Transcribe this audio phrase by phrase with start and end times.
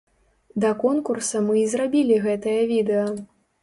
[0.63, 3.09] Да конкурса мы і зрабілі гэтае відэа.